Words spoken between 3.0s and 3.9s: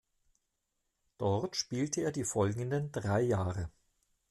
Jahre.